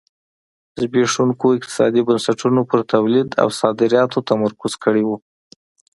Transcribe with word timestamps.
زبېښونکو 0.79 1.45
اقتصادي 1.57 2.01
بنسټونو 2.07 2.61
پر 2.69 2.79
تولید 2.93 3.27
او 3.41 3.47
صادراتو 3.59 4.19
تمرکز 4.29 4.73
کړی 4.83 5.03
و. 5.05 5.09